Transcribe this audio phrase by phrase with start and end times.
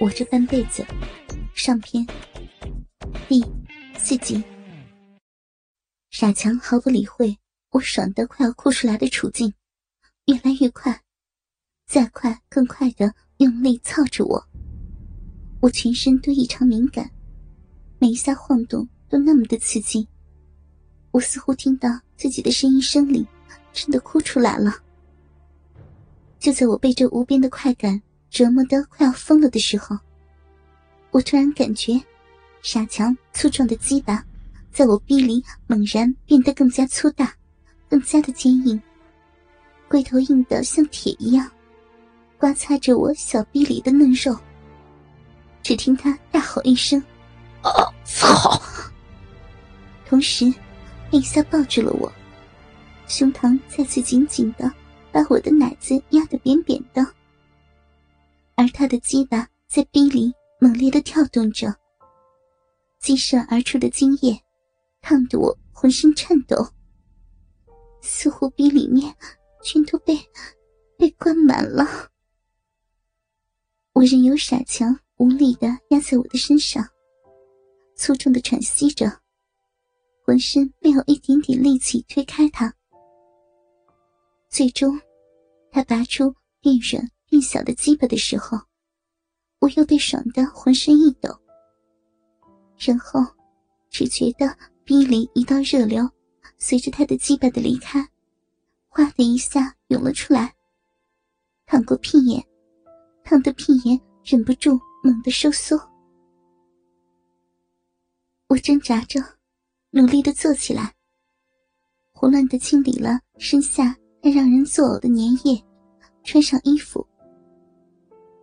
[0.00, 0.82] 我这半辈子，
[1.52, 2.06] 上篇
[3.28, 3.44] 第
[3.98, 4.42] 四集。
[6.08, 7.38] 傻强毫不理会
[7.72, 9.52] 我爽得快要哭出来的处境，
[10.24, 10.98] 越来越快，
[11.86, 14.42] 再快更快的用力操着我。
[15.60, 17.10] 我全身都异常敏感，
[17.98, 20.08] 每一下晃动都那么的刺激。
[21.10, 23.26] 我似乎听到自己的声音声里，
[23.70, 24.72] 真的哭出来了。
[26.38, 28.00] 就在我被这无边的快感。
[28.30, 29.98] 折磨得快要疯了的时候，
[31.10, 32.00] 我突然感觉，
[32.62, 34.24] 傻强粗壮的鸡巴，
[34.72, 37.34] 在我逼里猛然变得更加粗大，
[37.88, 38.80] 更加的坚硬，
[39.88, 41.50] 龟头硬得像铁一样，
[42.38, 44.38] 刮擦着我小逼里的嫩肉。
[45.62, 47.02] 只听他大吼一声
[47.62, 47.70] ：“啊，
[48.04, 48.62] 操！”
[50.06, 50.52] 同时，
[51.10, 52.10] 一下抱住了我，
[53.08, 54.72] 胸膛再次紧紧的
[55.10, 57.04] 把我的奶子压得扁扁的。
[58.60, 61.74] 而他的鸡巴在逼里猛烈的跳动着，
[62.98, 64.38] 激射而出的精液，
[65.00, 66.56] 烫得我浑身颤抖。
[68.02, 69.16] 似乎逼里面
[69.62, 70.14] 全都被
[70.98, 71.86] 被灌满了。
[73.94, 76.86] 我任由傻强无力的压在我的身上，
[77.94, 79.10] 粗重的喘息着，
[80.22, 82.70] 浑身没有一点点力气推开他。
[84.50, 85.00] 最终，
[85.72, 87.10] 他拔出变软。
[87.30, 88.58] 变小的鸡巴的时候，
[89.60, 91.30] 我又被爽得浑身一抖。
[92.76, 93.24] 然后，
[93.88, 96.10] 只觉得逼里一道热流，
[96.58, 98.04] 随着他的鸡巴的离开，
[98.88, 100.52] 哗的一下涌了出来，
[101.66, 102.44] 烫过屁眼，
[103.22, 105.80] 烫得屁眼忍不住猛地收缩。
[108.48, 109.20] 我挣扎着，
[109.90, 110.92] 努力的坐起来，
[112.10, 115.64] 胡乱的清理了身下那让人作呕的粘液，
[116.24, 117.06] 穿上衣服。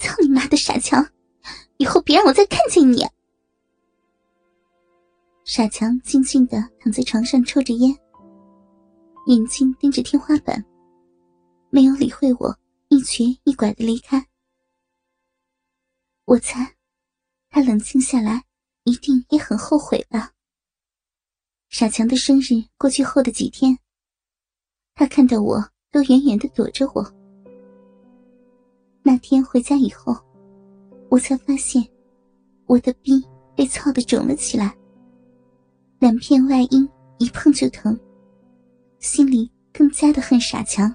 [0.00, 1.06] 操你妈的傻强！
[1.76, 3.06] 以后别让我再看见你。
[5.44, 7.96] 傻强静静的躺在床上抽着烟，
[9.26, 10.64] 眼睛盯着天花板，
[11.70, 12.58] 没有理会我
[12.88, 14.26] 一瘸一拐的离开。
[16.24, 16.74] 我猜，
[17.50, 18.44] 他冷静下来，
[18.84, 20.32] 一定也很后悔吧。
[21.68, 23.78] 傻强的生日过去后的几天，
[24.94, 27.19] 他看到我都远远的躲着我。
[29.02, 30.16] 那天回家以后，
[31.08, 31.84] 我才发现
[32.66, 33.24] 我的臂
[33.56, 34.76] 被操的肿了起来，
[35.98, 36.88] 两片外阴
[37.18, 37.98] 一碰就疼，
[38.98, 40.94] 心里更加的恨傻强。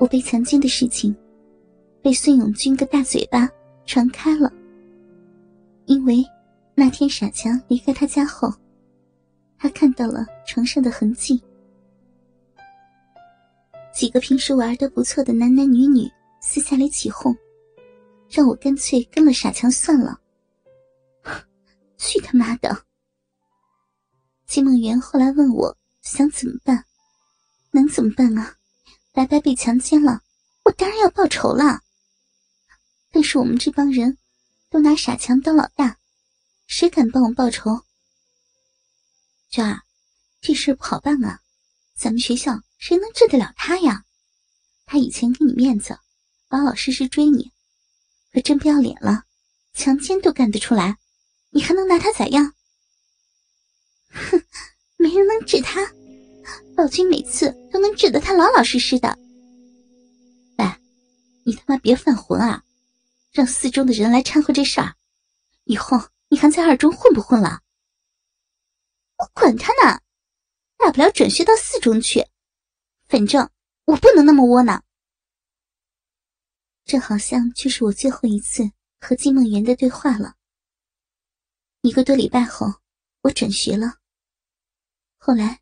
[0.00, 1.14] 我被强奸的事情
[2.00, 3.48] 被孙永军个大嘴巴
[3.84, 4.50] 传开了，
[5.86, 6.24] 因为
[6.74, 8.48] 那天傻强离开他家后，
[9.58, 11.42] 他看到了床上的痕迹。
[13.98, 16.08] 几个平时玩的不错的男男女女
[16.40, 17.36] 私下里起哄，
[18.30, 20.20] 让我干脆跟了傻强算了。
[21.96, 22.84] 去他妈的！
[24.46, 26.84] 金梦圆后来问我想怎么办，
[27.72, 28.54] 能怎么办啊？
[29.12, 30.22] 白白被强奸了，
[30.62, 31.80] 我当然要报仇了。
[33.10, 34.16] 但是我们这帮人
[34.70, 35.98] 都拿傻强当老大，
[36.68, 37.80] 谁敢帮我报仇？
[39.50, 39.82] 娟儿，
[40.40, 41.40] 这事不好办啊，
[41.96, 42.60] 咱们学校。
[42.78, 44.04] 谁能治得了他呀？
[44.86, 45.98] 他以前给你面子，
[46.48, 47.52] 老老实实追你，
[48.32, 49.24] 可真不要脸了，
[49.74, 50.96] 强奸都干得出来，
[51.50, 52.54] 你还能拿他咋样？
[54.10, 54.42] 哼，
[54.96, 55.92] 没人能治他，
[56.76, 59.18] 老君每次都能治得他老老实实的。
[60.56, 60.64] 喂，
[61.44, 62.64] 你他妈别犯浑啊！
[63.30, 64.94] 让四中的人来掺和这事儿，
[65.64, 67.60] 以后你还在二中混不混了？
[69.18, 70.00] 我管他呢，
[70.78, 72.24] 大不了转学到四中去。
[73.08, 73.48] 反正
[73.86, 74.84] 我不能那么窝囊。
[76.84, 78.70] 这好像就是我最后一次
[79.00, 80.34] 和金梦圆的对话了。
[81.80, 82.66] 一个多礼拜后，
[83.22, 83.94] 我转学了。
[85.16, 85.60] 后来，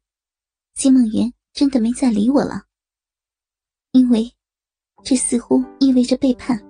[0.75, 2.65] 金梦圆真的没再理我了，
[3.93, 4.33] 因为
[5.05, 6.61] 这似乎意味着背叛。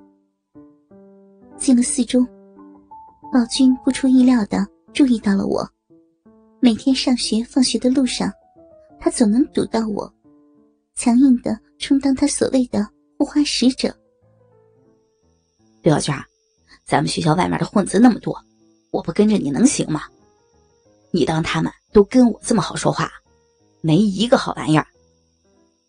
[1.59, 2.27] 进了四中，
[3.33, 5.67] 老君不出意料的注意到了我。
[6.61, 8.31] 每天上学放学的路上，
[8.99, 10.13] 他总能堵到我。
[10.97, 12.89] 强硬的充当他所谓的
[13.19, 13.95] 护花使者。
[15.83, 16.25] 刘小娟，
[16.85, 18.43] 咱们学校外面的混子那么多，
[18.91, 20.05] 我不跟着你能行吗？
[21.13, 23.11] 你当他们都跟我这么好说话，
[23.83, 24.87] 没一个好玩意儿。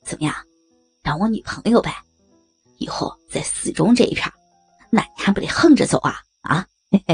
[0.03, 0.35] 怎么样，
[1.01, 1.91] 当我女朋友呗？
[2.77, 4.31] 以后在四中这一片，
[4.91, 6.21] 那你还不得横着走啊？
[6.41, 6.67] 啊！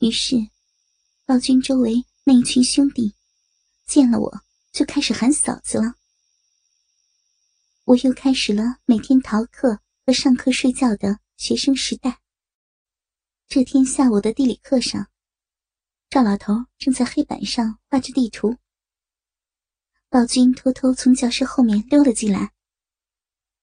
[0.00, 0.36] 于是，
[1.26, 3.14] 老君周围那一群兄弟
[3.86, 4.40] 见了我。
[4.72, 5.94] 就开始喊嫂子了。
[7.84, 12.20] 我又开始了每天逃课和上课睡觉的学生时代。
[13.48, 15.10] 这天下午的地理课上，
[16.08, 18.56] 赵老头正在黑板上画着地图。
[20.08, 22.52] 暴君偷偷从教室后面溜了进来，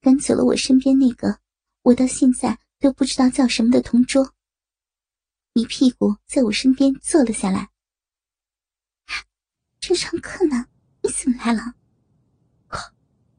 [0.02, 1.40] 赶走了我身边那个
[1.82, 4.36] 我到现在都不知道叫什么的同桌，
[5.54, 7.72] 一屁股在我身边坐了下来。
[9.80, 10.68] 正上课呢，
[11.26, 11.62] 你来了？
[12.68, 12.94] 课，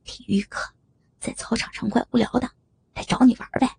[0.05, 0.75] 体育课，
[1.19, 2.51] 在操场上怪无聊的，
[2.95, 3.77] 来找你玩呗。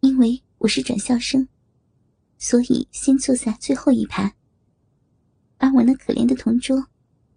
[0.00, 1.48] 因为我是转校生，
[2.38, 4.34] 所以先坐在最后一排，
[5.58, 6.86] 而我那可怜的同桌。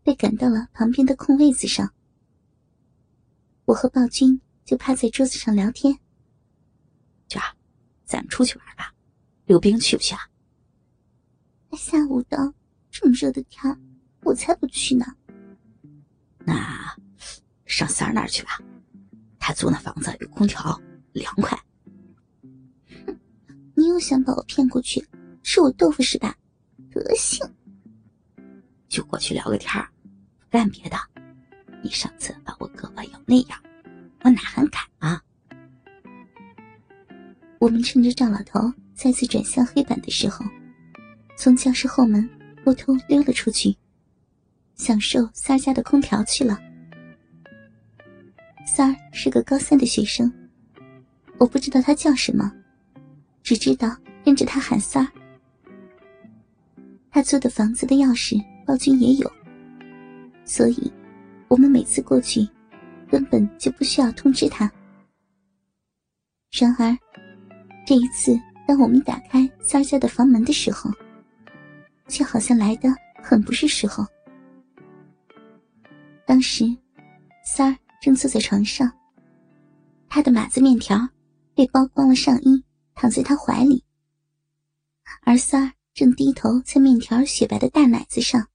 [0.04, 1.94] 被赶到了旁边的空位子上，
[3.66, 6.00] 我和暴君就趴在桌子上聊天。
[7.28, 7.58] 娟儿，
[8.06, 8.96] 咱们出去玩吧，
[9.48, 10.22] 溜冰去不去啊？
[11.74, 12.54] 下午的
[12.90, 13.78] 这么热的天，
[14.28, 15.06] 我才不去呢。
[16.40, 16.54] 那
[17.66, 18.60] 上三儿那儿去吧，
[19.40, 20.80] 他租那房子有空调，
[21.14, 21.58] 凉快。
[23.06, 23.18] 哼，
[23.74, 25.02] 你又想把我骗过去，
[25.44, 26.36] 吃我豆腐是吧？
[26.92, 27.40] 德行！
[28.90, 29.88] 就过去聊个天儿。
[30.50, 30.98] 干别的，
[31.82, 33.58] 你上次把我胳膊咬那样，
[34.24, 35.22] 我哪还敢啊？
[37.60, 38.60] 我们趁着赵老头
[38.94, 40.46] 再次转向黑板的时候，
[41.38, 42.30] 从教室后门
[42.66, 43.76] 偷偷溜了出去，
[44.78, 46.58] 享受三儿家的空调去了。
[48.66, 50.32] 三儿是个高三的学生，
[51.38, 52.52] 我不知道他叫什么，
[53.42, 55.12] 只知道跟着他喊三儿。
[57.10, 59.32] 他租的房子的钥匙，暴君也有。
[60.46, 60.92] 所以，
[61.48, 62.48] 我们每次过去，
[63.10, 64.72] 根本就不需要通知他。
[66.52, 66.96] 然而，
[67.86, 70.92] 这一次，当我们打开三儿家的房门的时候，
[72.08, 72.90] 却好像来的
[73.24, 74.06] 很不是时候。
[76.28, 76.66] 当时，
[77.42, 78.92] 三儿正坐在床上，
[80.10, 81.08] 他的马子面条
[81.56, 82.62] 被剥光了上衣，
[82.94, 83.82] 躺在他怀里，
[85.22, 88.46] 而三儿正低头在面条雪白的大奶子上，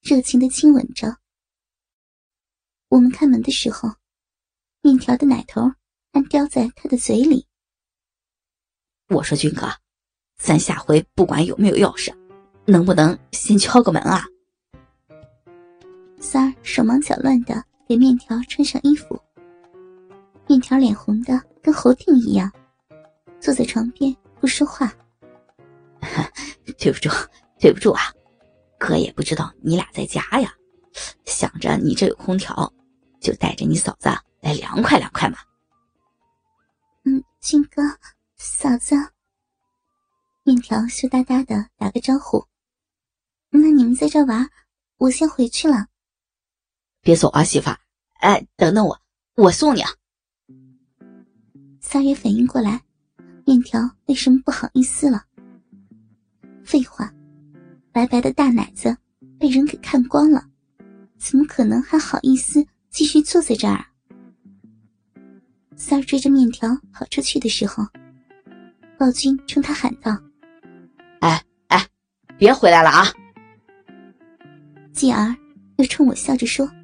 [0.00, 1.18] 热情的亲吻着。
[2.88, 3.90] 我们开门的时候，
[4.82, 5.70] 面条的奶头
[6.12, 7.46] 还叼在他的嘴里。
[9.06, 9.68] 我说：“军哥，
[10.36, 12.12] 咱下回不管有没有钥匙，
[12.66, 14.24] 能不能先敲个门啊？”
[16.20, 19.20] 三儿手忙脚乱的给面条穿上衣服，
[20.46, 22.52] 面条脸红的跟猴腚一样，
[23.40, 24.92] 坐在床边不说话。
[26.78, 27.08] 对不住，
[27.58, 28.02] 对不住啊，
[28.78, 30.54] 哥也不知道你俩在家呀，
[31.24, 32.72] 想着你这有空调。
[33.20, 34.08] 就带着你嫂子
[34.40, 35.36] 来凉快凉快嘛。
[37.04, 37.82] 嗯，军哥，
[38.38, 38.96] 嫂子，
[40.42, 42.42] 面条羞答答的打个招呼。
[43.50, 44.48] 那你们在这玩，
[44.96, 45.88] 我先回去了。
[47.02, 47.78] 别走啊，媳妇儿！
[48.20, 49.00] 哎，等等我，
[49.36, 49.90] 我送你啊。
[51.80, 52.82] 三月反应过来，
[53.46, 55.24] 面条为什么不好意思了？
[56.64, 57.12] 废话，
[57.90, 58.96] 白白的大奶子
[59.38, 60.44] 被人给看光了，
[61.18, 62.64] 怎么可能还好意思？
[62.90, 63.86] 继续坐在这儿。
[65.76, 67.82] 三儿追着面条跑出去的时候，
[68.98, 70.16] 暴君冲他喊道
[71.20, 71.86] ：“哎哎，
[72.36, 73.06] 别回来了啊！”
[74.92, 75.34] 继而
[75.78, 76.79] 又冲我笑着说：“哼，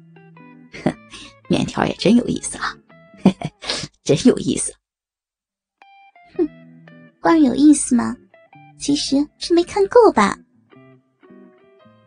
[1.47, 2.75] 面条也真有意思啊，
[3.23, 3.51] 嘿嘿，
[4.03, 4.73] 真有意思。”
[6.37, 6.47] 哼，
[7.21, 8.15] 光有意思吗？
[8.77, 10.37] 其实是没看够吧？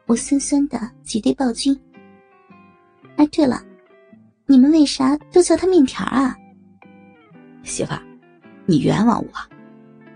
[0.06, 1.78] 我酸酸的挤兑暴君。
[3.16, 3.64] 哎，对了。
[4.46, 6.36] 你们为啥都叫他面条啊？
[7.62, 7.92] 媳妇，
[8.66, 9.30] 你冤枉我，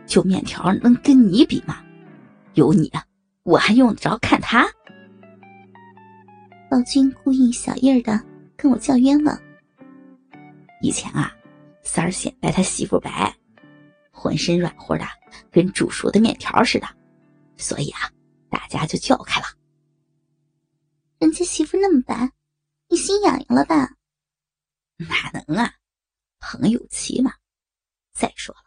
[0.06, 1.76] 就面条能跟你比吗？
[2.54, 2.90] 有你，
[3.44, 4.66] 我还用得着看他？
[6.68, 8.20] 暴君故意小意儿的
[8.56, 9.40] 跟我叫冤枉。
[10.80, 11.34] 以前啊，
[11.82, 13.34] 三儿显摆他媳妇白，
[14.10, 15.04] 浑身软和的，
[15.50, 16.86] 跟煮熟的面条似的，
[17.56, 18.10] 所以啊，
[18.50, 19.46] 大家就叫开了。
[21.18, 22.30] 人家媳妇那么白，
[22.88, 23.94] 你心痒痒了吧？
[24.96, 25.74] 哪能啊，
[26.38, 27.32] 朋友妻嘛。
[28.12, 28.62] 再说了，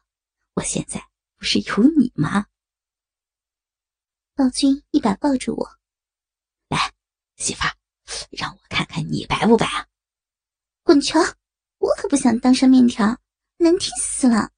[0.55, 0.99] 我现在
[1.37, 2.47] 不是有你吗？
[4.33, 5.69] 暴君一把抱住我，
[6.67, 6.91] 来，
[7.35, 7.76] 媳妇儿，
[8.31, 9.85] 让我看看你白不白啊？
[10.83, 11.19] 滚球！
[11.79, 13.17] 我可不想当上面条，
[13.57, 14.49] 难听死了。